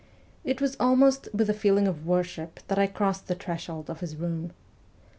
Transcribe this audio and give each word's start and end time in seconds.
It 0.43 0.59
was 0.59 0.71
with 0.71 0.81
almost 0.81 1.29
a 1.31 1.53
feeling 1.53 1.87
of 1.87 2.07
worship 2.07 2.59
that 2.69 2.79
I 2.79 2.87
crossed 2.87 3.27
the 3.27 3.35
threshold 3.35 3.87
of 3.87 3.99
his 3.99 4.15
room. 4.15 4.51